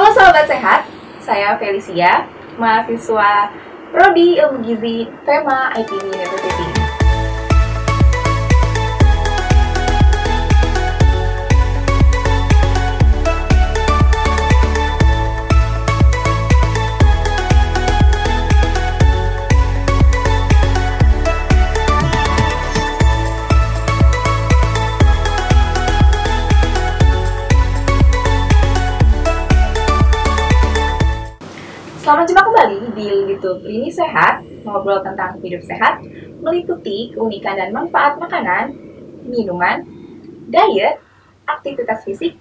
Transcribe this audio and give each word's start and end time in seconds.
Halo 0.00 0.16
sahabat 0.16 0.48
sehat, 0.48 0.88
saya 1.20 1.60
Felicia, 1.60 2.24
mahasiswa 2.56 3.52
Prodi 3.92 4.40
Ilmu 4.40 4.64
Gizi 4.64 5.04
FEMA 5.28 5.76
ITB 5.76 6.16
University. 6.16 6.89
Selamat 32.10 32.26
jumpa 32.26 32.42
kembali 32.42 32.78
di 32.98 33.06
YouTube 33.06 33.62
Rini 33.62 33.86
Sehat, 33.86 34.42
ngobrol 34.66 34.98
tentang 34.98 35.38
hidup 35.46 35.62
sehat, 35.62 36.02
meliputi 36.42 37.14
keunikan 37.14 37.54
dan 37.54 37.70
manfaat 37.70 38.18
makanan, 38.18 38.74
minuman, 39.30 39.86
diet, 40.50 40.98
aktivitas 41.46 42.02
fisik, 42.02 42.34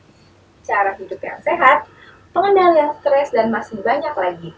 cara 0.66 0.98
hidup 0.98 1.22
yang 1.22 1.38
sehat, 1.46 1.86
pengendalian 2.34 2.98
stres, 2.98 3.30
dan 3.30 3.54
masih 3.54 3.78
banyak 3.86 4.10
lagi. 4.10 4.58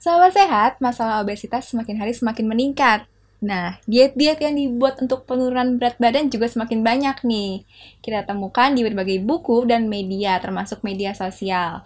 Sahabat 0.00 0.32
sehat, 0.32 0.80
masalah 0.80 1.20
obesitas 1.20 1.68
semakin 1.68 2.00
hari 2.00 2.16
semakin 2.16 2.48
meningkat. 2.48 3.04
Nah, 3.44 3.76
diet-diet 3.84 4.40
yang 4.40 4.56
dibuat 4.56 5.04
untuk 5.04 5.28
penurunan 5.28 5.76
berat 5.76 6.00
badan 6.00 6.32
juga 6.32 6.48
semakin 6.48 6.80
banyak 6.80 7.28
nih. 7.28 7.68
Kita 8.00 8.24
temukan 8.24 8.72
di 8.72 8.88
berbagai 8.88 9.20
buku 9.20 9.68
dan 9.68 9.84
media, 9.92 10.40
termasuk 10.40 10.80
media 10.80 11.12
sosial. 11.12 11.84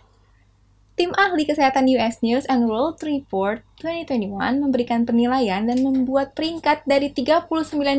Tim 0.98 1.14
ahli 1.14 1.46
kesehatan 1.46 1.86
US 1.94 2.18
News 2.26 2.42
and 2.50 2.66
World 2.66 2.98
Report 3.06 3.62
2021 3.86 4.34
memberikan 4.58 5.06
penilaian 5.06 5.62
dan 5.62 5.78
membuat 5.78 6.34
peringkat 6.34 6.82
dari 6.90 7.14
39 7.14 7.46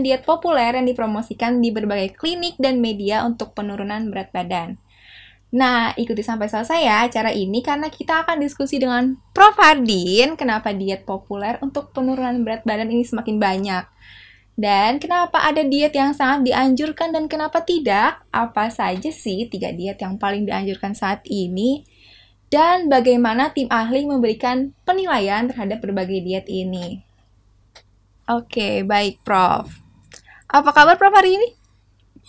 diet 0.03 0.27
populer 0.27 0.75
yang 0.75 0.83
dipromosikan 0.83 1.63
di 1.63 1.71
berbagai 1.71 2.11
klinik 2.19 2.59
dan 2.59 2.83
media 2.83 3.23
untuk 3.23 3.55
penurunan 3.55 4.11
berat 4.11 4.35
badan. 4.35 4.75
Nah, 5.55 5.95
ikuti 5.95 6.19
sampai 6.19 6.51
selesai 6.51 6.79
ya 6.83 7.07
acara 7.07 7.31
ini 7.31 7.63
karena 7.63 7.87
kita 7.87 8.27
akan 8.27 8.43
diskusi 8.43 8.83
dengan 8.83 9.15
Prof. 9.31 9.55
Hardin 9.55 10.35
kenapa 10.35 10.75
diet 10.75 11.07
populer 11.07 11.55
untuk 11.63 11.95
penurunan 11.95 12.43
berat 12.43 12.67
badan 12.67 12.91
ini 12.91 13.07
semakin 13.07 13.39
banyak. 13.39 13.87
Dan 14.59 14.99
kenapa 14.99 15.47
ada 15.47 15.63
diet 15.63 15.95
yang 15.95 16.11
sangat 16.11 16.51
dianjurkan 16.51 17.15
dan 17.15 17.31
kenapa 17.31 17.63
tidak? 17.63 18.27
Apa 18.27 18.67
saja 18.67 19.07
sih 19.07 19.47
tiga 19.47 19.71
diet 19.71 20.03
yang 20.03 20.19
paling 20.19 20.43
dianjurkan 20.43 20.91
saat 20.91 21.23
ini? 21.31 21.87
Dan 22.49 22.89
bagaimana 22.89 23.53
tim 23.53 23.69
ahli 23.69 24.09
memberikan 24.09 24.73
penilaian 24.81 25.45
terhadap 25.45 25.85
berbagai 25.85 26.25
diet 26.25 26.49
ini. 26.49 27.05
Oke, 28.29 28.85
baik 28.85 29.21
Prof. 29.21 29.69
Apa 30.49 30.69
kabar 30.73 30.97
Prof 30.97 31.13
hari 31.13 31.37
ini? 31.37 31.49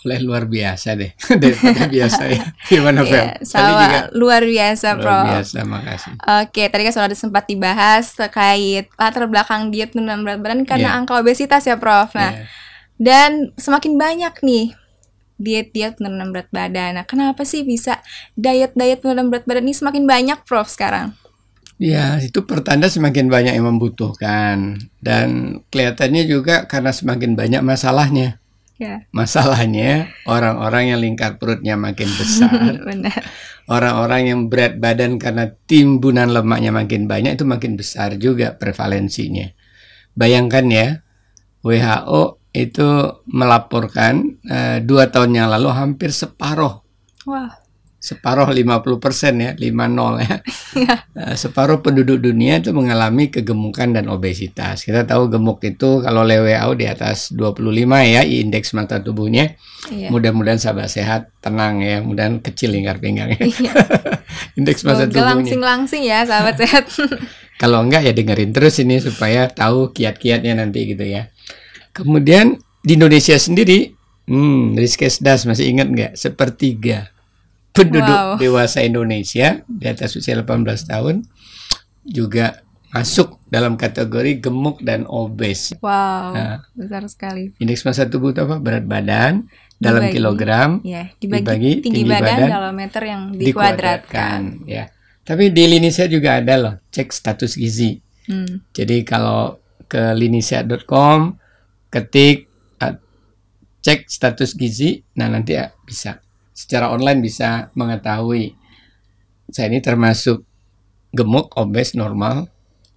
Boleh 0.01 0.17
luar 0.21 0.49
biasa 0.49 0.97
deh, 0.97 1.13
daripada 1.41 1.85
biasa 1.85 2.21
ya. 2.29 2.41
Gimana, 2.73 3.05
Fel? 3.05 3.17
Yeah, 3.21 3.33
sama, 3.45 3.69
juga 3.69 3.99
luar 4.17 4.41
biasa, 4.45 4.87
Prof. 4.97 5.25
Luar 5.25 5.37
biasa, 5.41 5.57
makasih. 5.65 6.13
Oke, 6.41 6.63
tadi 6.69 6.81
kan 6.85 6.93
sudah 6.93 7.17
sempat 7.17 7.45
dibahas 7.45 8.13
terkait 8.17 8.89
latar 8.97 9.25
belakang 9.29 9.69
diet 9.69 9.93
penurunan 9.93 10.25
berat 10.25 10.41
badan 10.41 10.65
karena 10.65 10.89
yeah. 10.93 10.97
angka 10.97 11.17
obesitas 11.17 11.65
ya, 11.65 11.77
Prof. 11.77 12.13
Nah, 12.17 12.33
yeah. 12.33 12.45
dan 12.97 13.53
semakin 13.57 13.97
banyak 13.97 14.33
nih 14.41 14.73
diet-diet 15.41 15.97
penurunan 15.97 16.29
berat 16.29 16.49
badan. 16.53 17.01
Nah, 17.01 17.05
kenapa 17.09 17.41
sih 17.41 17.65
bisa 17.65 17.99
diet-diet 18.37 19.01
penurunan 19.01 19.33
berat 19.33 19.49
badan 19.49 19.65
ini 19.65 19.73
semakin 19.73 20.05
banyak, 20.05 20.39
Prof, 20.45 20.69
sekarang? 20.69 21.17
Ya, 21.81 22.21
itu 22.21 22.45
pertanda 22.45 22.85
semakin 22.85 23.25
banyak 23.25 23.57
yang 23.57 23.65
membutuhkan. 23.65 24.77
Dan 25.01 25.59
kelihatannya 25.73 26.29
juga 26.29 26.69
karena 26.69 26.93
semakin 26.93 27.33
banyak 27.33 27.65
masalahnya. 27.65 28.37
Ya. 28.81 29.05
Masalahnya 29.13 30.09
orang-orang 30.25 30.93
yang 30.93 30.99
lingkar 31.01 31.37
perutnya 31.37 31.77
makin 31.77 32.09
besar. 32.17 32.49
Orang-orang 33.69 34.21
yang 34.25 34.39
berat 34.49 34.81
badan 34.81 35.21
karena 35.21 35.53
timbunan 35.69 36.33
lemaknya 36.33 36.73
makin 36.73 37.05
banyak 37.05 37.37
itu 37.37 37.45
makin 37.45 37.77
besar 37.77 38.17
juga 38.17 38.57
prevalensinya. 38.57 39.53
Bayangkan 40.17 40.65
ya, 40.73 40.87
WHO 41.61 42.40
itu 42.51 42.87
melaporkan 43.31 44.35
uh, 44.47 44.77
dua 44.83 45.07
tahun 45.07 45.39
yang 45.39 45.47
lalu 45.47 45.71
hampir 45.71 46.11
separuh. 46.11 46.83
Wah. 47.23 47.59
Separuh 48.01 48.49
50 48.49 48.97
persen 48.97 49.37
ya, 49.37 49.53
50 49.53 50.25
ya. 50.25 50.41
uh, 51.21 51.35
separuh 51.45 51.85
penduduk 51.85 52.17
dunia 52.17 52.57
itu 52.57 52.73
mengalami 52.73 53.29
kegemukan 53.29 53.93
dan 53.93 54.09
obesitas. 54.09 54.81
Kita 54.81 55.05
tahu 55.05 55.29
gemuk 55.29 55.61
itu 55.61 56.01
kalau 56.01 56.25
WHO 56.25 56.71
di 56.81 56.89
atas 56.89 57.29
25 57.29 57.61
ya 58.09 58.25
indeks 58.25 58.73
mata 58.73 58.97
tubuhnya. 58.97 59.53
Iya. 59.93 60.09
Mudah-mudahan 60.09 60.57
sahabat 60.57 60.89
sehat, 60.89 61.29
tenang 61.45 61.85
ya, 61.85 62.01
mudahan 62.01 62.41
kecil 62.41 62.73
lingkar 62.73 62.97
pinggang 62.97 63.37
ya. 63.37 63.41
Iya. 63.45 63.73
indeks 64.57 64.81
mata 64.81 65.05
tubuhnya. 65.05 65.37
Langsing-langsing 65.37 66.01
ya 66.01 66.25
sahabat 66.25 66.57
sehat. 66.57 66.89
kalau 67.61 67.85
enggak 67.85 68.01
ya 68.01 68.17
dengerin 68.17 68.49
terus 68.49 68.81
ini 68.81 68.97
supaya 68.97 69.45
tahu 69.45 69.93
kiat-kiatnya 69.93 70.57
nanti 70.57 70.89
gitu 70.89 71.05
ya. 71.05 71.29
Kemudian 71.91 72.59
di 72.81 72.97
Indonesia 72.97 73.35
sendiri, 73.37 73.91
hmm, 74.27 74.79
Riskesdas 74.79 75.45
masih 75.45 75.69
ingat 75.71 75.87
nggak? 75.91 76.11
Sepertiga 76.15 77.11
penduduk 77.71 78.11
wow. 78.11 78.35
dewasa 78.35 78.83
Indonesia 78.83 79.63
di 79.67 79.85
atas 79.87 80.15
usia 80.19 80.35
18 80.35 80.67
tahun 80.91 81.23
juga 82.03 82.59
masuk 82.91 83.39
dalam 83.47 83.79
kategori 83.79 84.43
gemuk 84.43 84.83
dan 84.83 85.07
obes. 85.07 85.71
Wow, 85.79 86.35
nah, 86.35 86.59
besar 86.75 87.07
sekali. 87.07 87.55
Indeks 87.63 87.87
massa 87.87 88.03
tubuh 88.03 88.35
itu 88.35 88.43
apa? 88.43 88.59
Berat 88.59 88.83
badan 88.83 89.47
dalam 89.79 90.11
dibagi, 90.11 90.15
kilogram, 90.19 90.69
ya, 90.83 91.07
dibagi, 91.17 91.41
dibagi 91.41 91.71
tinggi, 91.79 92.03
tinggi 92.03 92.11
badan, 92.11 92.27
badan 92.27 92.49
dalam 92.51 92.73
meter 92.75 93.03
yang 93.07 93.21
dikuadratkan. 93.31 94.39
Ya, 94.67 94.91
tapi 95.23 95.55
di 95.55 95.63
Linisia 95.71 96.05
juga 96.11 96.43
ada 96.43 96.53
loh 96.59 96.75
cek 96.91 97.09
status 97.15 97.55
gizi. 97.55 98.03
Hmm. 98.27 98.59
Jadi 98.75 99.07
kalau 99.07 99.57
ke 99.87 100.11
linisia.com 100.15 101.40
ketik 101.91 102.47
uh, 102.79 102.95
cek 103.83 104.07
status 104.07 104.55
gizi 104.55 105.03
nah 105.19 105.27
nanti 105.27 105.59
ya 105.59 105.69
bisa 105.85 106.23
secara 106.55 106.89
online 106.89 107.19
bisa 107.19 107.69
mengetahui 107.75 108.55
saya 109.51 109.67
ini 109.67 109.83
termasuk 109.83 110.47
gemuk 111.11 111.51
obes 111.59 111.93
normal 111.93 112.47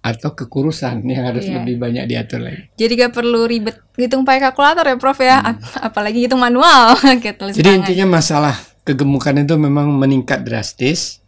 atau 0.05 0.37
kekurusan 0.37 1.01
yang 1.09 1.33
harus 1.33 1.49
iya. 1.49 1.57
lebih 1.59 1.81
banyak 1.81 2.05
diatur 2.05 2.45
lagi. 2.45 2.69
Jadi 2.77 2.93
gak 2.93 3.13
perlu 3.17 3.49
ribet 3.49 3.81
ngitung 3.97 4.21
pakai 4.21 4.37
kalkulator 4.45 4.85
ya 4.85 4.95
Prof 5.01 5.17
ya, 5.17 5.41
hmm. 5.41 5.81
apalagi 5.81 6.29
hitung 6.29 6.45
manual 6.45 6.93
gitu. 7.25 7.49
Jadi 7.49 7.69
intinya 7.73 8.21
masalah 8.21 8.53
kegemukan 8.85 9.33
itu 9.41 9.57
memang 9.57 9.89
meningkat 9.97 10.45
drastis. 10.45 11.25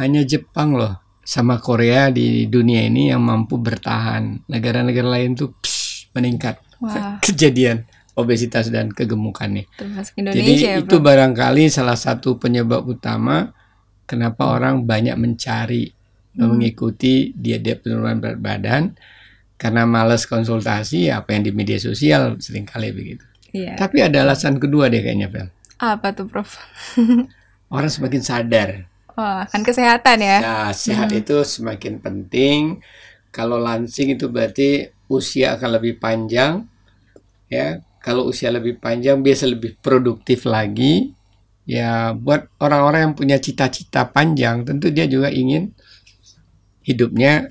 Hanya 0.00 0.24
Jepang 0.24 0.74
loh 0.74 1.20
sama 1.22 1.60
Korea 1.60 2.08
di 2.10 2.48
dunia 2.48 2.88
ini 2.88 3.12
yang 3.12 3.20
mampu 3.20 3.60
bertahan. 3.60 4.48
Negara-negara 4.48 5.20
lain 5.20 5.36
tuh 5.36 5.52
psh, 5.60 6.10
meningkat. 6.16 6.63
Wah. 6.84 7.18
kejadian 7.26 7.88
obesitas 8.14 8.70
dan 8.70 8.94
kegemukan 8.94 9.50
nih. 9.50 9.66
Jadi 10.14 10.52
ya, 10.60 10.78
itu 10.78 10.96
barangkali 11.02 11.66
salah 11.66 11.98
satu 11.98 12.38
penyebab 12.38 12.86
utama 12.86 13.50
kenapa 14.06 14.46
hmm. 14.46 14.54
orang 14.54 14.74
banyak 14.86 15.16
mencari 15.18 15.90
hmm. 15.90 16.46
mengikuti 16.46 17.34
diet-diet 17.34 17.82
penurunan 17.82 18.22
berat 18.22 18.38
badan 18.38 18.84
karena 19.58 19.88
malas 19.88 20.28
konsultasi 20.28 21.10
apa 21.10 21.34
yang 21.34 21.42
di 21.46 21.52
media 21.54 21.78
sosial 21.80 22.38
sering 22.38 22.68
kali 22.68 22.92
begitu. 22.94 23.24
Iya. 23.54 23.78
Tapi 23.78 24.02
ada 24.02 24.26
alasan 24.26 24.58
kedua 24.58 24.90
deh 24.90 24.98
kayaknya, 24.98 25.30
Vel. 25.30 25.48
Apa 25.78 26.10
tuh, 26.10 26.26
Prof? 26.26 26.58
orang 27.74 27.90
semakin 27.90 28.22
sadar. 28.22 28.70
Oh, 29.14 29.46
kan 29.46 29.62
kesehatan 29.62 30.18
ya. 30.18 30.38
Nah, 30.42 30.70
sehat 30.74 31.14
hmm. 31.14 31.20
itu 31.22 31.36
semakin 31.46 32.02
penting. 32.02 32.82
Kalau 33.30 33.62
lansing 33.62 34.18
itu 34.18 34.26
berarti 34.26 34.90
usia 35.06 35.54
akan 35.54 35.78
lebih 35.78 36.02
panjang, 36.02 36.66
ya 37.54 37.68
kalau 38.02 38.28
usia 38.28 38.50
lebih 38.50 38.82
panjang 38.82 39.22
biasa 39.22 39.46
lebih 39.46 39.78
produktif 39.78 40.44
lagi. 40.44 41.14
Ya 41.64 42.12
buat 42.12 42.52
orang-orang 42.60 43.08
yang 43.08 43.14
punya 43.16 43.40
cita-cita 43.40 44.04
panjang 44.12 44.68
tentu 44.68 44.92
dia 44.92 45.08
juga 45.08 45.32
ingin 45.32 45.72
hidupnya 46.84 47.48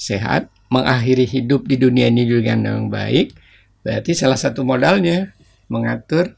sehat 0.00 0.48
mengakhiri 0.72 1.28
hidup 1.28 1.68
di 1.68 1.76
dunia 1.76 2.08
ini 2.08 2.24
juga 2.24 2.56
dengan 2.56 2.88
baik. 2.88 3.36
Berarti 3.84 4.16
salah 4.16 4.40
satu 4.40 4.64
modalnya 4.64 5.36
mengatur 5.68 6.32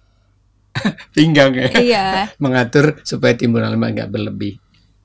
pinggang 1.15 1.55
ya. 1.55 1.71
Iya. 1.79 2.07
mengatur 2.43 2.99
supaya 3.07 3.39
timbunan 3.39 3.71
lemak 3.71 4.03
nggak 4.03 4.11
berlebih. 4.11 4.59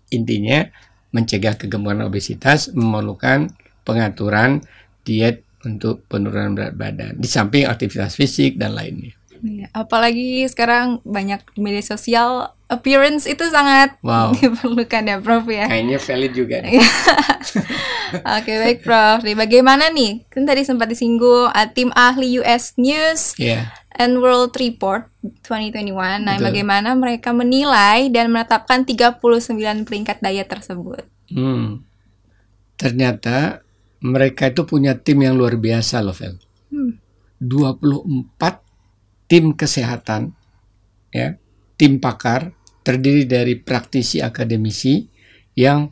Intinya 0.10 0.66
mencegah 1.13 1.56
kegemukan 1.62 2.10
obesitas 2.10 2.74
memerlukan 2.74 3.54
pengaturan 3.88 4.66
diet 5.08 5.47
untuk 5.68 6.08
penurunan 6.08 6.54
berat 6.54 6.74
badan 6.74 7.14
di 7.16 7.28
samping 7.28 7.64
aktivitas 7.64 8.16
fisik 8.16 8.56
dan 8.56 8.72
lainnya. 8.72 9.12
Ya, 9.38 9.69
apalagi 9.69 10.48
sekarang 10.48 10.98
banyak 11.04 11.46
media 11.56 11.86
sosial 11.86 12.50
appearance 12.66 13.24
itu 13.24 13.46
sangat 13.48 13.94
Wow. 14.02 14.34
diperlukan 14.36 15.04
ya 15.04 15.22
Prof 15.22 15.46
ya. 15.46 15.69
Kayaknya 15.69 15.98
valid 16.00 16.31
juga. 16.34 16.56
nih. 16.60 16.81
Oke 18.42 18.54
baik 18.56 18.80
Prof. 18.81 19.22
Nih, 19.22 19.36
bagaimana 19.36 19.94
nih? 19.94 20.25
Kan 20.28 20.44
tadi 20.44 20.64
sempat 20.64 20.90
disinggung 20.90 21.48
uh, 21.48 21.68
tim 21.70 21.94
ahli 21.94 22.42
US 22.42 22.74
News 22.78 23.38
Iya. 23.38 23.70
and 23.94 24.18
World 24.18 24.58
Report 24.58 25.06
2021. 25.46 25.94
Nah, 26.18 26.34
Betul. 26.34 26.46
bagaimana 26.50 26.90
mereka 26.94 27.30
menilai 27.30 28.10
dan 28.10 28.34
menetapkan 28.34 28.90
39 28.90 29.22
peringkat 29.86 30.18
diet 30.18 30.50
tersebut? 30.50 31.06
Hmm. 31.30 31.86
Ternyata 32.74 33.62
mereka 34.04 34.50
itu 34.52 34.66
punya 34.68 34.98
tim 34.98 35.24
yang 35.24 35.38
luar 35.38 35.58
biasa 35.58 36.02
loh, 36.06 36.14
Vel. 36.14 36.38
Hmm. 36.70 37.00
24 37.38 39.30
tim 39.30 39.54
kesehatan 39.54 40.34
ya, 41.14 41.38
tim 41.78 42.02
pakar 42.02 42.54
terdiri 42.82 43.28
dari 43.28 43.60
praktisi 43.60 44.24
akademisi 44.24 45.06
yang 45.58 45.92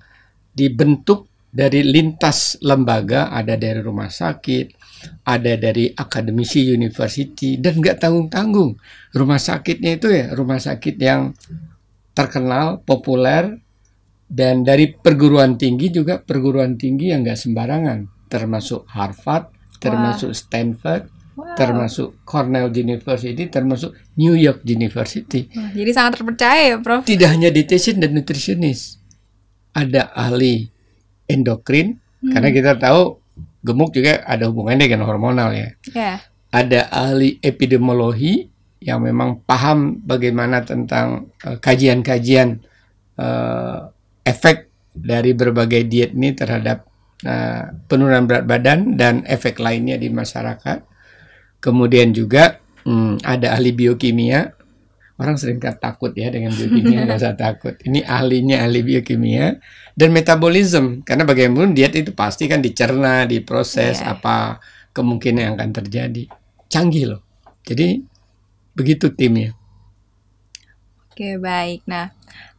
dibentuk 0.56 1.28
dari 1.56 1.88
lintas 1.88 2.60
lembaga, 2.60 3.31
ada 3.31 3.56
dari 3.56 3.80
rumah 3.80 4.12
sakit, 4.12 4.75
ada 5.24 5.56
dari 5.56 5.88
akademisi 5.88 6.68
university 6.68 7.56
dan 7.56 7.80
nggak 7.80 8.04
tanggung-tanggung. 8.04 8.75
Rumah 9.16 9.40
sakitnya 9.40 9.96
itu 9.96 10.12
ya 10.12 10.36
rumah 10.36 10.60
sakit 10.60 10.96
yang 11.00 11.31
terkenal, 12.12 12.84
populer 12.84 13.56
dan 14.25 14.66
dari 14.66 14.89
perguruan 14.92 15.56
tinggi 15.56 15.94
juga 15.94 16.18
perguruan 16.18 16.75
tinggi 16.75 17.13
yang 17.13 17.22
nggak 17.22 17.38
sembarangan, 17.38 18.27
termasuk 18.30 18.89
Harvard, 18.89 19.51
termasuk 19.77 20.33
Stanford, 20.33 21.13
Wow. 21.36 21.51
termasuk 21.60 22.24
Cornell 22.24 22.72
University, 22.72 23.51
termasuk 23.51 23.92
New 24.16 24.39
York 24.39 24.63
University. 24.63 25.51
Wah, 25.51 25.68
jadi 25.75 25.92
sangat 25.92 26.24
terpercaya 26.24 26.63
ya, 26.72 26.77
Prof. 26.80 27.04
Tidak 27.04 27.27
hanya 27.27 27.51
dietitian 27.51 28.00
dan 28.00 28.16
nutritionist, 28.16 29.04
ada 29.75 30.16
ahli 30.16 30.71
endokrin, 31.28 32.00
karena 32.24 32.50
kita 32.56 32.80
tahu 32.80 33.19
gemuk 33.68 33.92
juga 33.92 34.24
ada 34.24 34.48
hubungannya 34.48 34.88
dengan 34.88 35.04
hormonal 35.04 35.51
ya. 35.51 35.69
Ya. 35.92 36.24
Ada 36.56 36.88
ahli 36.88 37.36
epidemiologi 37.44 38.48
yang 38.80 39.04
memang 39.04 39.44
paham 39.44 40.00
bagaimana 40.07 40.63
tentang 40.63 41.36
eh, 41.44 41.60
kajian-kajian 41.60 42.63
eh, 43.19 43.80
efek 44.25 44.74
dari 44.92 45.31
berbagai 45.38 45.86
diet 45.86 46.12
ini 46.18 46.33
terhadap 46.33 46.83
eh, 47.22 47.72
penurunan 47.86 48.25
berat 48.25 48.44
badan 48.50 48.98
dan 48.98 49.22
efek 49.30 49.62
lainnya 49.62 49.95
di 49.95 50.10
masyarakat. 50.10 50.81
Kemudian 51.62 52.12
juga 52.12 52.60
hmm, 52.83 53.22
ada 53.22 53.54
ahli 53.56 53.72
biokimia. 53.72 54.51
Orang 55.16 55.39
sering 55.39 55.63
takut 55.63 56.12
ya 56.12 56.27
dengan 56.27 56.51
biokimia, 56.51 57.01
nggak 57.07 57.19
usah 57.24 57.39
takut. 57.39 57.80
Ini 57.80 58.04
ahlinya 58.04 58.68
ahli 58.68 58.83
biokimia 58.83 59.56
dan 59.95 60.12
metabolisme. 60.12 61.07
Karena 61.07 61.24
bagaimanapun 61.24 61.71
diet 61.71 61.95
itu 61.95 62.12
pasti 62.12 62.51
kan 62.51 62.60
dicerna, 62.60 63.24
diproses 63.24 64.04
Iya. 64.04 64.19
apa 64.19 64.60
kemungkinan 64.92 65.39
yang 65.39 65.54
akan 65.56 65.71
terjadi. 65.71 66.28
Canggih 66.68 67.16
loh. 67.16 67.21
Jadi 67.63 68.04
begitu 68.75 69.07
timnya. 69.16 69.56
Oke, 71.16 71.39
baik. 71.39 71.88
Nah, 71.88 72.12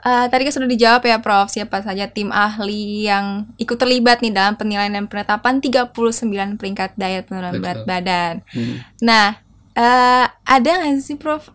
eh, 0.03 0.27
tadi 0.29 0.43
kan 0.45 0.53
sudah 0.53 0.69
dijawab 0.69 1.03
ya, 1.07 1.19
Prof, 1.23 1.49
siapa 1.49 1.81
saja 1.81 2.11
tim 2.11 2.29
ahli 2.35 3.09
yang 3.09 3.49
ikut 3.57 3.79
terlibat 3.79 4.21
nih 4.21 4.35
dalam 4.35 4.59
penilaian 4.59 4.93
dan 4.93 5.07
penetapan 5.09 5.63
39 5.63 6.61
peringkat 6.61 6.99
diet 6.99 7.25
penurunan 7.31 7.57
Betul. 7.57 7.63
berat 7.65 7.81
badan. 7.89 8.35
Hmm. 8.53 8.77
Nah, 9.01 9.27
eh, 9.73 10.27
ada 10.29 10.71
nggak 10.83 11.01
sih, 11.01 11.17
Prof, 11.17 11.49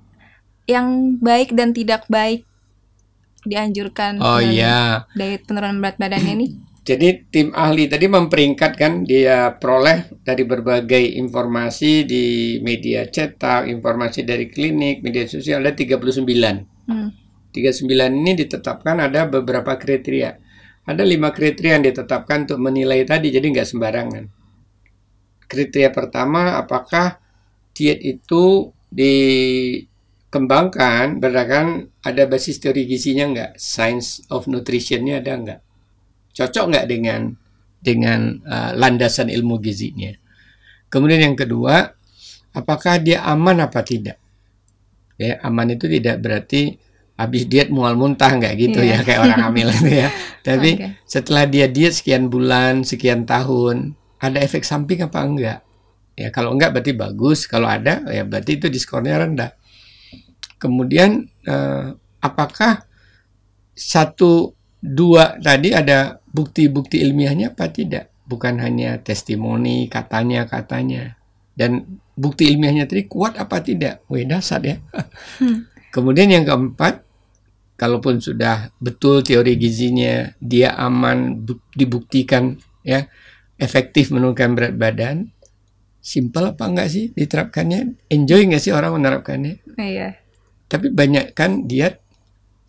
yang 0.65 1.19
baik 1.19 1.53
dan 1.53 1.75
tidak 1.75 2.07
baik 2.07 2.47
dianjurkan 3.41 4.21
Oh 4.21 4.37
iya. 4.37 5.09
diet 5.17 5.45
penurunan 5.49 5.81
berat 5.81 5.97
badannya 5.97 6.35
nih? 6.45 6.51
Jadi 6.81 7.29
tim 7.29 7.53
ahli 7.53 7.85
tadi 7.85 8.09
memperingkatkan 8.09 9.05
dia 9.05 9.53
peroleh 9.53 10.17
dari 10.25 10.41
berbagai 10.41 11.13
informasi 11.21 12.09
di 12.09 12.57
media 12.65 13.05
cetak, 13.05 13.69
informasi 13.69 14.25
dari 14.25 14.49
klinik, 14.49 15.05
media 15.05 15.29
sosial 15.29 15.61
ada 15.61 15.77
39. 15.77 16.25
Hmm. 16.89 17.20
39 17.51 17.91
ini 17.91 18.31
ditetapkan 18.35 18.99
ada 19.03 19.25
beberapa 19.27 19.75
kriteria. 19.75 20.39
Ada 20.87 21.03
lima 21.05 21.29
kriteria 21.29 21.77
yang 21.77 21.85
ditetapkan 21.85 22.49
untuk 22.49 22.57
menilai 22.63 23.05
tadi, 23.05 23.29
jadi 23.29 23.43
nggak 23.43 23.67
sembarangan. 23.67 24.23
Kriteria 25.45 25.93
pertama, 25.93 26.57
apakah 26.57 27.21
diet 27.75 27.99
itu 28.01 28.73
dikembangkan 28.91 31.19
berdasarkan 31.19 31.91
ada 32.01 32.25
basis 32.25 32.57
teori 32.57 32.87
gizinya 32.87 33.27
nggak? 33.29 33.59
Science 33.59 34.23
of 34.31 34.47
nutritionnya 34.47 35.21
ada 35.21 35.37
nggak? 35.37 35.61
Cocok 36.31 36.65
nggak 36.71 36.87
dengan 36.87 37.35
dengan 37.77 38.41
uh, 38.47 38.71
landasan 38.73 39.29
ilmu 39.29 39.59
gizinya? 39.59 40.15
Kemudian 40.91 41.23
yang 41.31 41.39
kedua, 41.39 41.95
apakah 42.55 42.99
dia 42.99 43.23
aman 43.27 43.63
apa 43.63 43.83
tidak? 43.83 44.19
Ya, 45.15 45.37
aman 45.45 45.77
itu 45.77 45.85
tidak 45.85 46.17
berarti 46.19 46.81
habis 47.21 47.45
diet 47.45 47.69
mual 47.69 47.93
muntah 47.93 48.33
nggak 48.33 48.53
gitu 48.57 48.79
Iya. 48.81 48.99
ya 49.01 49.05
kayak 49.05 49.19
orang 49.25 49.41
hamil 49.49 49.67
gitu 49.71 49.91
ya. 49.93 50.07
Tapi 50.47 50.69
Oke. 50.77 50.87
setelah 51.05 51.45
dia 51.45 51.69
diet 51.69 51.93
sekian 51.93 52.27
bulan, 52.33 52.81
sekian 52.81 53.29
tahun, 53.29 53.93
ada 54.17 54.41
efek 54.41 54.65
samping 54.65 55.05
apa 55.05 55.19
enggak? 55.21 55.59
Ya 56.17 56.29
kalau 56.33 56.53
enggak 56.57 56.73
berarti 56.73 56.93
bagus, 56.97 57.45
kalau 57.45 57.69
ada 57.69 58.01
ya 58.09 58.25
berarti 58.25 58.57
itu 58.57 58.67
diskonnya 58.67 59.21
rendah. 59.21 59.51
Kemudian 60.57 61.29
eh, 61.45 61.87
apakah 62.21 62.85
satu 63.73 64.53
dua 64.81 65.37
tadi 65.41 65.73
ada 65.73 66.21
bukti-bukti 66.33 67.01
ilmiahnya 67.01 67.53
apa 67.53 67.69
tidak? 67.69 68.09
Bukan 68.25 68.61
hanya 68.63 68.97
testimoni 69.01 69.91
katanya 69.91 70.47
katanya 70.47 71.19
dan 71.57 71.99
bukti 72.15 72.47
ilmiahnya 72.47 72.87
tadi 72.87 73.05
kuat 73.05 73.37
apa 73.37 73.59
tidak? 73.61 74.01
Wih 74.07 74.25
dasar 74.25 74.61
ya. 74.63 74.79
Hmm. 75.41 75.67
Kemudian 75.91 76.31
yang 76.31 76.47
keempat, 76.47 77.03
kalaupun 77.81 78.21
sudah 78.21 78.69
betul 78.77 79.25
teori 79.25 79.57
gizinya 79.57 80.29
dia 80.37 80.77
aman 80.77 81.33
bu- 81.33 81.65
dibuktikan 81.73 82.53
ya 82.85 83.09
efektif 83.57 84.13
menurunkan 84.13 84.53
berat 84.53 84.73
badan, 84.77 85.33
simpel 85.97 86.53
apa 86.53 86.69
enggak 86.69 86.93
sih 86.93 87.09
diterapkannya? 87.17 88.05
Enjoy 88.13 88.45
nggak 88.45 88.61
sih 88.61 88.69
orang 88.69 89.01
menerapkannya? 89.01 89.65
Iya. 89.81 90.13
Tapi 90.69 90.93
banyak 90.93 91.33
kan 91.33 91.65
diet 91.65 91.97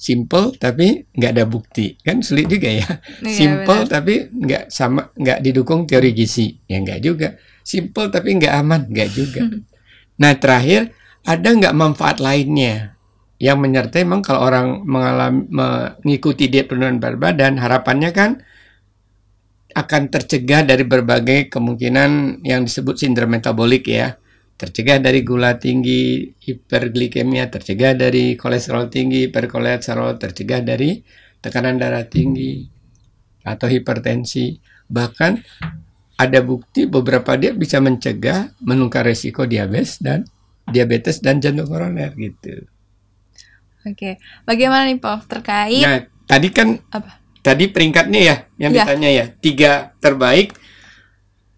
simple 0.01 0.57
tapi 0.59 1.07
nggak 1.15 1.33
ada 1.37 1.45
bukti 1.45 2.01
kan 2.01 2.25
sulit 2.25 2.49
juga 2.49 2.73
ya. 2.73 2.89
Iya, 3.21 3.29
simple 3.37 3.81
benar. 3.85 3.93
tapi 3.93 4.15
nggak 4.33 4.65
sama 4.73 5.13
nggak 5.13 5.39
didukung 5.45 5.85
teori 5.85 6.17
gizi 6.17 6.57
ya 6.65 6.81
nggak 6.81 7.01
juga. 7.05 7.37
Simple 7.61 8.09
tapi 8.09 8.41
nggak 8.41 8.55
aman 8.65 8.81
nggak 8.89 9.11
juga. 9.13 9.45
nah 10.21 10.33
terakhir 10.41 10.93
ada 11.25 11.49
nggak 11.53 11.77
manfaat 11.77 12.17
lainnya 12.19 12.97
yang 13.43 13.59
menyertai 13.59 14.07
memang 14.07 14.23
kalau 14.23 14.47
orang 14.47 14.87
mengalami 14.87 15.51
mengikuti 15.51 16.47
diet 16.47 16.71
penurunan 16.71 17.03
berat 17.03 17.19
badan 17.19 17.59
harapannya 17.59 18.11
kan 18.15 18.31
akan 19.75 20.03
tercegah 20.15 20.63
dari 20.63 20.87
berbagai 20.87 21.51
kemungkinan 21.51 22.45
yang 22.47 22.63
disebut 22.63 23.03
sindrom 23.03 23.35
metabolik 23.35 23.91
ya 23.91 24.23
tercegah 24.63 25.03
dari 25.03 25.27
gula 25.27 25.59
tinggi, 25.59 26.31
hiperglikemia, 26.39 27.51
tercegah 27.51 27.99
dari 27.99 28.39
kolesterol 28.39 28.87
tinggi, 28.87 29.27
hiperkolesterol, 29.27 30.23
tercegah 30.23 30.63
dari 30.63 31.03
tekanan 31.43 31.83
darah 31.83 32.07
tinggi 32.07 32.63
atau 33.43 33.67
hipertensi. 33.67 34.55
Bahkan 34.87 35.33
ada 36.15 36.41
bukti 36.47 36.87
beberapa 36.87 37.35
dia 37.35 37.51
bisa 37.51 37.83
mencegah 37.83 38.55
menukar 38.63 39.03
resiko 39.03 39.51
diabetes 39.51 39.99
dan 39.99 40.23
diabetes 40.71 41.19
dan 41.19 41.43
jantung 41.43 41.67
koroner 41.67 42.15
gitu. 42.15 42.63
Oke. 43.85 44.19
Bagaimana 44.43 44.87
nih, 44.87 44.97
Prof, 44.97 45.27
terkait 45.27 45.83
Nah, 45.83 45.99
tadi 46.25 46.49
kan 46.49 46.79
apa? 46.89 47.19
tadi 47.39 47.67
peringkatnya 47.67 48.21
ya 48.21 48.37
yang 48.57 48.71
Ya. 48.71 48.83
ditanya 48.83 49.11
ya, 49.11 49.25
tiga 49.33 49.73
terbaik. 49.99 50.55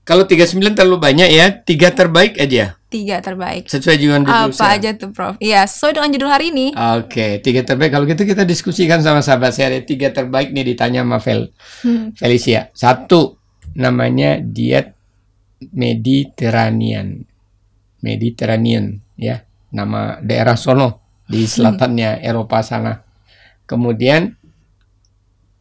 Kalau 0.02 0.24
39 0.24 0.72
terlalu 0.74 0.98
banyak 0.98 1.28
ya, 1.28 1.48
tiga 1.58 1.88
terbaik 1.88 2.36
aja 2.36 2.76
Tiga 2.86 3.18
terbaik. 3.18 3.64
sesuai 3.66 3.96
dengan 3.96 4.20
judul 4.22 4.52
Apa 4.52 4.56
saya. 4.70 4.76
aja 4.76 4.90
tuh, 4.94 5.10
Prof? 5.10 5.34
Iya, 5.38 5.64
sesuai 5.64 5.92
dengan 5.94 6.10
judul 6.12 6.28
hari 6.28 6.46
ini. 6.50 6.76
Oke, 6.94 7.40
tiga 7.40 7.60
terbaik. 7.60 7.88
Kalau 7.90 8.04
gitu 8.04 8.22
kita 8.22 8.44
diskusikan 8.44 9.00
sama 9.00 9.18
sahabat 9.18 9.50
saya. 9.50 9.72
Ada 9.72 9.80
tiga 9.82 10.08
terbaik 10.08 10.52
nih 10.52 10.64
ditanya 10.66 11.00
sama 11.00 11.18
Fel, 11.18 11.48
Hmm. 11.80 12.12
Felicia. 12.12 12.68
Satu, 12.70 13.40
namanya 13.72 14.38
diet 14.38 14.92
Mediterranean. 15.72 17.24
Mediterranean, 18.00 19.00
ya. 19.14 19.42
Nama 19.68 20.20
daerah 20.20 20.54
sono 20.54 21.03
di 21.24 21.48
selatannya 21.48 22.20
Eropa 22.20 22.60
sana. 22.60 23.00
Kemudian 23.64 24.36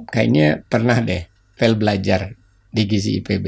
kayaknya 0.08 0.62
pernah 0.67 1.00
deh 1.00 1.24
Fel 1.53 1.77
belajar 1.77 2.34
di 2.74 2.84
gizi 2.89 3.22
IPB. 3.22 3.46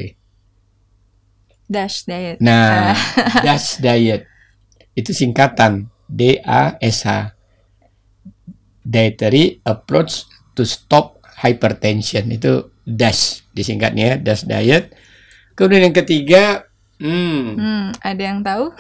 Dash 1.66 2.06
diet. 2.06 2.38
Nah, 2.38 2.94
DASH 3.46 3.82
diet 3.82 4.30
itu 4.94 5.12
singkatan 5.12 5.90
D 6.06 6.38
A 6.46 6.78
S 6.78 7.04
H. 7.04 7.34
dietary 8.86 9.58
approach 9.66 10.30
to 10.54 10.62
stop 10.62 11.18
hypertension 11.42 12.30
itu 12.30 12.70
DASH 12.86 13.50
disingkatnya 13.58 14.14
ya, 14.14 14.16
DASH 14.22 14.46
diet. 14.46 14.94
Kemudian 15.58 15.90
yang 15.90 15.98
ketiga, 15.98 16.70
hmm, 16.98 17.44
Hmm, 17.56 17.86
ada 18.00 18.22
yang 18.24 18.40
tahu? 18.40 18.72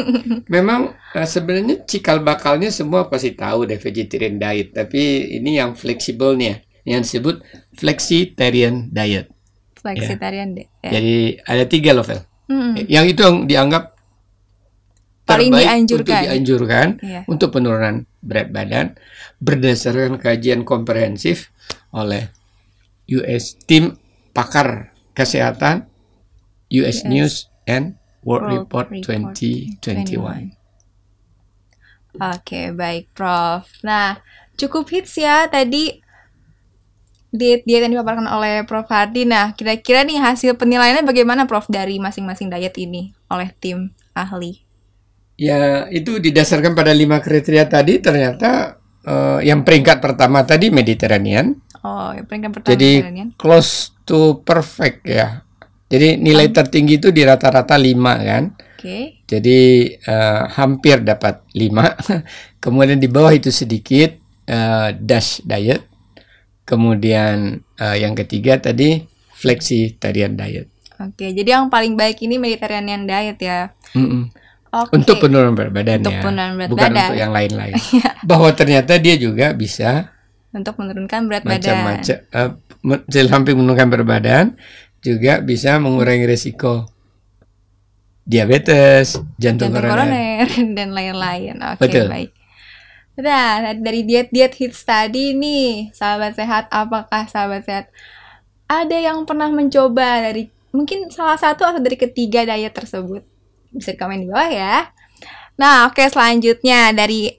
memang 0.54 0.92
eh, 1.12 1.26
sebenarnya 1.26 1.82
cikal 1.84 2.20
bakalnya 2.20 2.70
semua 2.70 3.06
pasti 3.06 3.34
tahu 3.34 3.66
deh 3.66 3.76
vegetarian 3.76 4.36
diet, 4.36 4.70
tapi 4.70 5.00
ini 5.34 5.58
yang 5.58 5.74
fleksibelnya 5.74 6.62
yang 6.84 7.00
disebut 7.00 7.40
flexitarian 7.74 8.90
diet. 8.90 9.30
Flexitarian 9.78 10.54
deh. 10.54 10.66
Ya. 10.80 10.90
Jadi 10.96 11.16
ada 11.42 11.64
tiga 11.64 11.90
level. 11.92 12.18
Hmm, 12.44 12.76
Yang 12.88 13.16
itu 13.16 13.20
yang 13.24 13.38
dianggap 13.44 13.84
Paling 15.24 15.48
terbaik 15.48 15.64
dianjurkan. 15.64 16.04
untuk 16.04 16.16
dianjurkan 16.28 16.86
Iya. 17.00 17.20
untuk 17.24 17.48
penurunan 17.48 17.94
berat 18.20 18.48
badan 18.52 18.86
berdasarkan 19.40 20.20
kajian 20.20 20.68
komprehensif 20.68 21.48
oleh 21.90 22.28
US 23.08 23.56
tim 23.64 23.96
pakar 24.36 24.92
kesehatan 25.16 25.88
US 26.68 27.00
US 27.00 27.08
News 27.08 27.34
and 27.68 27.96
World, 28.24 28.48
World 28.48 28.66
Report, 28.68 28.88
Report 28.90 29.36
2021. 29.36 30.56
Oke, 32.14 32.70
baik, 32.70 33.10
Prof. 33.10 33.66
Nah, 33.82 34.22
cukup 34.54 34.86
hits 34.88 35.18
ya 35.18 35.50
tadi 35.50 35.98
diet-diet 37.34 37.90
yang 37.90 37.92
dipaparkan 37.98 38.30
oleh 38.30 38.62
Prof. 38.62 38.86
Hardi. 38.86 39.26
Nah, 39.26 39.52
kira-kira 39.58 40.06
nih 40.06 40.22
hasil 40.22 40.54
penilaiannya 40.54 41.02
bagaimana, 41.02 41.50
Prof, 41.50 41.66
dari 41.66 41.98
masing-masing 41.98 42.48
diet 42.48 42.78
ini 42.78 43.10
oleh 43.26 43.50
tim 43.58 43.90
ahli? 44.14 44.62
Ya, 45.34 45.90
itu 45.90 46.22
didasarkan 46.22 46.78
pada 46.78 46.94
lima 46.94 47.18
kriteria 47.18 47.66
tadi 47.66 47.98
ternyata 47.98 48.78
eh, 49.02 49.50
yang 49.50 49.66
peringkat 49.66 49.98
pertama 49.98 50.46
tadi 50.46 50.70
Mediterranean. 50.70 51.58
Oh, 51.84 52.14
yang 52.14 52.24
peringkat 52.24 52.50
pertama 52.54 52.70
Jadi 52.72 52.90
kalian. 53.04 53.28
close 53.36 53.92
to 54.08 54.40
perfect 54.46 55.04
ya. 55.04 55.43
Jadi 55.88 56.16
nilai 56.16 56.48
tertinggi 56.50 56.96
itu 56.96 57.08
di 57.12 57.22
rata-rata 57.22 57.76
5 57.76 58.28
kan. 58.28 58.44
Oke. 58.56 59.24
Jadi 59.28 59.60
eh, 59.94 60.42
hampir 60.56 61.04
dapat 61.04 61.44
5. 61.52 62.20
Kemudian 62.64 62.98
di 63.00 63.08
bawah 63.08 63.32
itu 63.32 63.52
sedikit 63.52 64.16
eh, 64.48 64.88
dash 64.96 65.44
diet. 65.44 65.84
Kemudian 66.64 67.60
eh, 67.76 67.96
yang 68.00 68.16
ketiga 68.16 68.56
tadi 68.56 69.04
flexitarian 69.36 70.32
diet. 70.34 70.72
Oke, 70.94 71.34
jadi 71.34 71.58
yang 71.58 71.68
paling 71.68 71.98
baik 71.98 72.22
ini 72.22 72.38
Mediterranean 72.38 73.04
diet 73.04 73.38
ya. 73.42 73.74
Mm-mm. 73.92 74.30
Oke. 74.74 74.90
Untuk 74.98 75.22
penurunan 75.22 75.54
berat 75.54 75.70
badan 75.70 76.02
Untuk 76.02 76.14
ya. 76.18 76.22
penurunan 76.22 76.52
berat 76.58 76.70
Bukan 76.70 76.82
badan. 76.90 77.04
untuk 77.06 77.18
yang 77.20 77.32
lain-lain. 77.34 77.74
Bahwa 78.30 78.48
ternyata 78.50 78.92
dia 78.98 79.14
juga 79.14 79.54
bisa 79.54 80.10
Untuk 80.50 80.74
menurunkan 80.78 81.20
berat 81.30 81.42
badan. 81.46 81.62
macam-macam 81.62 82.18
di 82.84 83.20
samping 83.24 83.56
menurunkan 83.56 83.88
berat 83.88 84.06
badan 84.06 84.44
juga 85.04 85.44
bisa 85.44 85.76
mengurangi 85.76 86.24
risiko 86.24 86.88
diabetes, 88.24 89.20
jantung, 89.36 89.68
jantung 89.68 89.84
koroner. 89.84 90.48
koroner 90.48 90.48
dan 90.80 90.88
lain-lain. 90.96 91.54
Oke, 91.76 91.80
Betul. 91.86 92.08
baik. 92.08 92.30
Nah, 93.14 93.76
dari 93.78 94.00
diet-diet 94.02 94.52
hits 94.58 94.82
tadi 94.82 95.36
nih, 95.36 95.94
sahabat 95.94 96.34
sehat, 96.34 96.66
apakah 96.72 97.30
sahabat 97.30 97.62
sehat 97.62 97.86
ada 98.66 98.96
yang 98.96 99.22
pernah 99.28 99.52
mencoba 99.52 100.24
dari 100.24 100.50
mungkin 100.74 101.06
salah 101.12 101.38
satu 101.38 101.62
atau 101.62 101.78
dari 101.78 101.94
ketiga 101.94 102.42
diet 102.42 102.74
tersebut? 102.74 103.22
Bisa 103.70 103.94
komen 103.94 104.26
di 104.26 104.28
bawah 104.32 104.50
ya. 104.50 104.90
Nah, 105.54 105.86
oke 105.86 106.02
selanjutnya 106.10 106.90
dari 106.90 107.30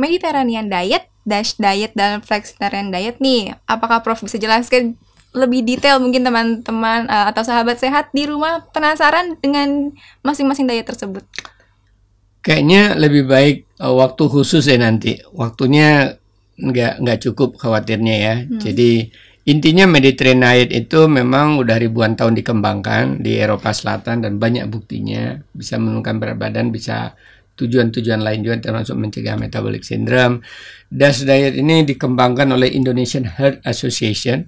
Mediterranean 0.00 0.66
diet, 0.66 1.06
Dash 1.22 1.54
diet 1.60 1.92
dan 1.94 2.24
Flexitarian 2.24 2.90
diet 2.90 3.22
nih. 3.22 3.54
Apakah 3.68 4.02
Prof 4.02 4.24
bisa 4.24 4.40
jelaskan 4.40 4.98
lebih 5.36 5.60
detail 5.64 6.00
mungkin 6.00 6.24
teman-teman 6.24 7.08
eh, 7.08 7.26
atau 7.28 7.42
sahabat 7.44 7.76
sehat 7.76 8.08
di 8.16 8.24
rumah 8.24 8.64
penasaran 8.72 9.36
dengan 9.40 9.92
masing-masing 10.24 10.64
diet 10.64 10.88
tersebut? 10.88 11.24
Kayaknya 12.40 12.96
lebih 12.96 13.28
baik 13.28 13.56
eh, 13.78 13.94
waktu 13.94 14.24
khusus 14.28 14.64
ya 14.64 14.80
nanti. 14.80 15.20
Waktunya 15.36 16.16
nggak 16.58 16.92
nggak 17.04 17.18
cukup 17.28 17.60
khawatirnya 17.60 18.16
ya. 18.18 18.34
Jadi 18.48 19.06
intinya 19.46 19.86
Mediterranean 19.86 20.42
diet 20.42 20.70
itu 20.74 21.06
memang 21.06 21.60
udah 21.62 21.76
ribuan 21.78 22.18
tahun 22.18 22.34
dikembangkan 22.34 23.22
di 23.22 23.38
Eropa 23.38 23.70
Selatan 23.70 24.26
dan 24.26 24.42
banyak 24.42 24.66
buktinya 24.66 25.38
bisa 25.54 25.78
menurunkan 25.78 26.18
berat 26.18 26.36
badan, 26.40 26.74
bisa 26.74 27.14
tujuan-tujuan 27.58 28.22
lain 28.22 28.46
juga 28.46 28.70
termasuk 28.70 28.94
mencegah 28.94 29.34
metabolic 29.34 29.82
syndrome. 29.82 30.42
DASH 30.88 31.26
diet 31.26 31.54
ini 31.58 31.82
dikembangkan 31.84 32.48
oleh 32.54 32.70
Indonesian 32.70 33.26
Heart 33.26 33.66
Association 33.66 34.46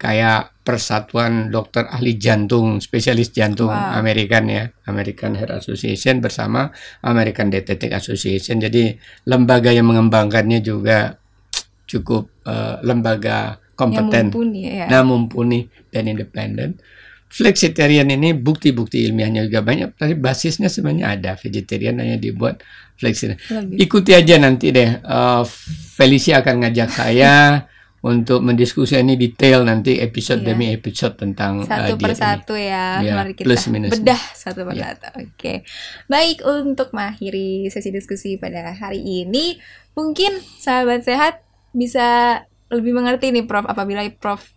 kayak 0.00 0.64
persatuan 0.64 1.52
dokter 1.52 1.84
ahli 1.84 2.16
jantung, 2.16 2.80
spesialis 2.80 3.36
jantung 3.36 3.68
Wow. 3.68 4.00
American 4.00 4.48
ya, 4.48 4.64
American 4.88 5.36
Heart 5.36 5.60
Association 5.60 6.24
bersama 6.24 6.72
American 7.04 7.52
Dietetic 7.52 7.92
Association. 7.92 8.56
Jadi 8.58 8.96
lembaga 9.28 9.68
yang 9.68 9.84
mengembangkannya 9.84 10.64
juga 10.64 11.20
cukup 11.84 12.32
eh, 12.48 12.80
lembaga 12.80 13.60
Yang 13.60 13.76
kompeten, 13.76 14.24
mumpuni 14.32 14.60
ya. 14.64 14.86
nah 14.88 15.02
mumpuni 15.04 15.60
dan 15.92 16.08
independen. 16.08 16.80
Flexitarian 17.30 18.10
ini 18.10 18.34
bukti-bukti 18.34 19.06
ilmiahnya 19.06 19.46
juga 19.46 19.62
banyak, 19.62 19.94
tapi 19.94 20.18
basisnya 20.18 20.66
sebenarnya 20.66 21.14
ada. 21.14 21.30
Vegetarian 21.38 22.02
hanya 22.02 22.18
dibuat 22.18 22.58
fleksitarian. 22.98 23.38
Lebih. 23.70 23.76
Ikuti 23.86 24.10
aja 24.12 24.34
nanti 24.36 24.72
deh. 24.72 24.98
eh, 24.98 25.42
Felicia 25.94 26.40
akan 26.42 26.54
ngajak 26.64 26.88
saya 26.90 27.34
untuk 28.00 28.40
mendiskusi 28.40 28.96
ini 28.96 29.12
detail 29.14 29.60
nanti 29.60 29.96
episode 29.96 30.40
Iya. 30.40 30.48
demi 30.48 30.72
episode 30.72 31.14
tentang 31.14 31.60
eh, 31.60 31.68
satu 31.68 31.92
diet 31.92 32.00
per 32.00 32.10
ini. 32.10 32.16
satu 32.16 32.54
ya, 32.56 32.86
Ya, 32.98 33.12
mari 33.14 33.32
kita 33.32 33.44
plus 33.44 33.64
minus. 33.68 33.92
bedah 33.92 34.22
satu 34.32 34.64
per 34.64 34.72
Ya. 34.72 34.96
satu. 34.96 35.20
Oke, 35.20 35.68
baik 36.06 36.40
untuk 36.42 36.90
mengakhiri 36.90 37.68
sesi 37.68 37.88
diskusi 37.88 38.34
pada 38.34 38.72
hari 38.72 38.98
ini, 39.00 39.60
mungkin 39.92 40.32
sahabat 40.56 41.04
sehat 41.04 41.44
bisa 41.70 42.40
lebih 42.68 42.92
mengerti 42.92 43.30
nih 43.30 43.44
Prof 43.44 43.64
apabila 43.64 44.00
Prof 44.12 44.48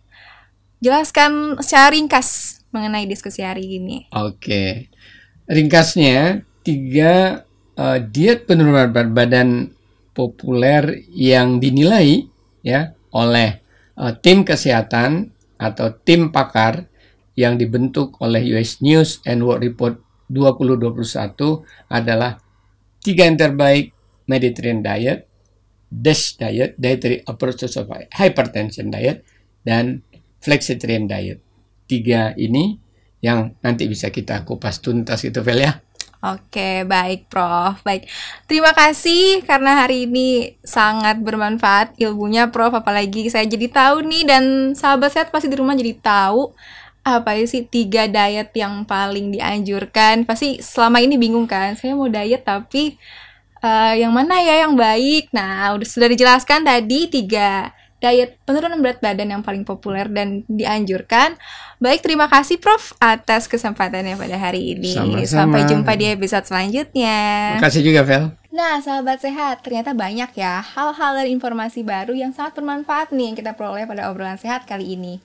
jelaskan 0.78 1.60
secara 1.60 1.90
ringkas 1.90 2.60
mengenai 2.70 3.04
diskusi 3.04 3.40
hari 3.40 3.78
ini. 3.78 4.08
Oke, 4.10 4.88
ringkasnya 5.46 6.40
tiga 6.60 7.44
eh, 7.74 7.98
diet 8.02 8.46
penurunan 8.46 8.88
berat 8.88 9.10
badan 9.10 9.48
populer 10.12 10.84
yang 11.10 11.58
dinilai 11.58 12.24
ya 12.62 12.94
oleh 13.14 13.62
eh, 13.96 14.12
tim 14.20 14.42
kesehatan 14.42 15.30
atau 15.56 15.94
tim 16.02 16.34
pakar 16.34 16.90
yang 17.38 17.58
dibentuk 17.58 18.18
oleh 18.22 18.42
US 18.54 18.82
News 18.82 19.22
and 19.26 19.42
World 19.42 19.62
Report 19.62 19.94
2021 20.30 21.34
adalah 21.90 22.38
tiga 23.02 23.26
yang 23.26 23.38
terbaik 23.38 23.94
Mediterranean 24.24 24.80
diet, 24.80 25.18
DASH 25.92 26.40
diet, 26.40 26.72
dietary 26.80 27.20
approach 27.28 27.60
to 27.60 27.68
hypertension 28.16 28.88
diet, 28.88 29.20
dan 29.60 30.00
flexitarian 30.40 31.04
diet. 31.04 31.44
Tiga 31.84 32.32
ini 32.40 32.80
yang 33.20 33.56
nanti 33.60 33.88
bisa 33.88 34.08
kita 34.08 34.44
kupas 34.48 34.80
tuntas 34.80 35.24
itu 35.24 35.44
Vel 35.44 35.64
ya. 35.64 35.72
Oke, 36.24 36.88
baik 36.88 37.28
Prof. 37.28 37.84
Baik. 37.84 38.08
Terima 38.48 38.72
kasih 38.72 39.44
karena 39.44 39.84
hari 39.84 40.08
ini 40.08 40.56
sangat 40.64 41.20
bermanfaat 41.20 42.00
ilmunya 42.00 42.48
Prof. 42.48 42.72
Apalagi 42.72 43.28
saya 43.28 43.44
jadi 43.44 43.68
tahu 43.68 44.00
nih 44.08 44.24
dan 44.24 44.44
sahabat 44.72 45.12
sehat 45.12 45.28
pasti 45.28 45.52
di 45.52 45.56
rumah 45.60 45.76
jadi 45.76 45.92
tahu 46.00 46.56
apa 47.04 47.36
sih 47.44 47.68
tiga 47.68 48.08
diet 48.08 48.56
yang 48.56 48.88
paling 48.88 49.36
dianjurkan. 49.36 50.24
Pasti 50.24 50.64
selama 50.64 51.04
ini 51.04 51.20
bingung 51.20 51.44
kan, 51.44 51.76
saya 51.76 51.92
mau 51.92 52.08
diet 52.08 52.40
tapi 52.40 52.96
eh, 53.60 53.94
yang 54.00 54.12
mana 54.16 54.40
ya 54.40 54.64
yang 54.64 54.72
baik? 54.80 55.28
Nah, 55.36 55.76
udah 55.76 55.84
sudah 55.84 56.08
dijelaskan 56.08 56.64
tadi 56.64 57.12
tiga 57.12 57.68
diet 58.04 58.36
penurunan 58.44 58.76
berat 58.84 59.00
badan 59.00 59.32
yang 59.32 59.40
paling 59.40 59.64
populer 59.64 60.04
dan 60.12 60.44
dianjurkan. 60.44 61.40
Baik, 61.80 62.04
terima 62.04 62.28
kasih 62.28 62.60
Prof 62.60 62.92
atas 63.00 63.48
kesempatannya 63.48 64.20
pada 64.20 64.36
hari 64.36 64.76
ini. 64.76 64.92
Sama-sama. 64.92 65.24
Sampai 65.24 65.60
jumpa 65.64 65.92
di 65.96 66.12
episode 66.12 66.44
selanjutnya. 66.44 67.16
Makasih 67.56 67.80
juga 67.80 68.04
Vel. 68.04 68.24
Nah, 68.52 68.78
sahabat 68.78 69.18
sehat, 69.24 69.64
ternyata 69.64 69.96
banyak 69.96 70.30
ya 70.36 70.62
hal-hal 70.62 71.12
dan 71.18 71.26
informasi 71.32 71.82
baru 71.82 72.14
yang 72.14 72.30
sangat 72.30 72.60
bermanfaat 72.60 73.10
nih 73.10 73.32
yang 73.32 73.36
kita 73.40 73.56
peroleh 73.56 73.88
pada 73.88 74.12
obrolan 74.12 74.38
sehat 74.38 74.68
kali 74.68 74.94
ini. 74.94 75.18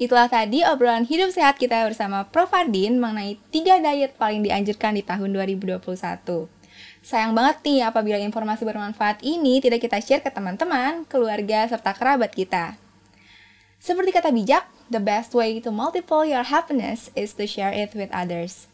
Itulah 0.00 0.26
tadi 0.26 0.64
obrolan 0.64 1.04
hidup 1.04 1.30
sehat 1.34 1.60
kita 1.60 1.84
bersama 1.84 2.24
Prof. 2.24 2.48
Ardin 2.54 2.96
mengenai 2.96 3.36
tiga 3.52 3.76
diet 3.76 4.16
paling 4.16 4.40
dianjurkan 4.40 4.96
di 4.96 5.02
tahun 5.04 5.36
2021. 5.36 6.61
Sayang 7.02 7.34
banget 7.34 7.58
nih 7.66 7.82
apabila 7.82 8.14
informasi 8.22 8.62
bermanfaat 8.62 9.26
ini 9.26 9.58
tidak 9.58 9.82
kita 9.82 9.98
share 9.98 10.22
ke 10.22 10.30
teman-teman, 10.30 11.02
keluarga, 11.10 11.66
serta 11.66 11.90
kerabat 11.98 12.30
kita. 12.30 12.78
Seperti 13.82 14.14
kata 14.14 14.30
bijak, 14.30 14.62
the 14.86 15.02
best 15.02 15.34
way 15.34 15.58
to 15.58 15.74
multiple 15.74 16.22
your 16.22 16.46
happiness 16.46 17.10
is 17.18 17.34
to 17.34 17.42
share 17.42 17.74
it 17.74 17.90
with 17.98 18.06
others. 18.14 18.70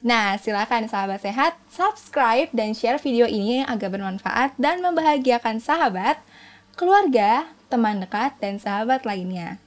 Nah, 0.00 0.40
silakan 0.40 0.88
sahabat 0.88 1.20
sehat, 1.20 1.60
subscribe 1.68 2.48
dan 2.56 2.72
share 2.72 2.96
video 2.96 3.28
ini 3.28 3.60
yang 3.60 3.68
agak 3.68 3.98
bermanfaat 3.98 4.56
dan 4.56 4.80
membahagiakan 4.80 5.60
sahabat. 5.60 6.22
keluarga, 6.78 7.50
teman 7.66 7.98
dekat, 7.98 8.38
dan 8.38 8.62
sahabat 8.62 9.02
lainnya. 9.02 9.58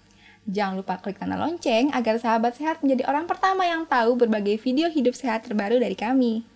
Jangan 0.47 0.79
lupa 0.79 0.95
klik 0.97 1.19
tanda 1.19 1.35
lonceng 1.35 1.91
agar 1.91 2.15
sahabat 2.17 2.55
sehat 2.55 2.79
menjadi 2.79 3.03
orang 3.11 3.27
pertama 3.27 3.67
yang 3.67 3.83
tahu 3.83 4.15
berbagai 4.15 4.63
video 4.63 4.87
hidup 4.87 5.11
sehat 5.11 5.43
terbaru 5.43 5.75
dari 5.75 5.93
kami. 5.93 6.47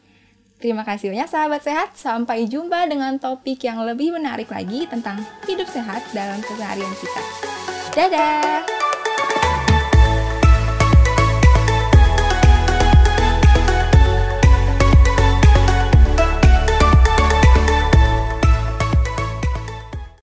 Terima 0.66 0.82
kasih 0.82 1.14
banyak 1.14 1.30
sahabat 1.30 1.62
sehat, 1.62 1.94
sampai 1.94 2.50
jumpa 2.50 2.90
dengan 2.90 3.22
topik 3.22 3.62
yang 3.62 3.86
lebih 3.86 4.18
menarik 4.18 4.50
lagi 4.50 4.90
tentang 4.90 5.22
hidup 5.46 5.70
sehat 5.70 6.02
dalam 6.10 6.42
keseharian 6.42 6.90
kita. 6.98 7.22
Dadah! 7.94 8.75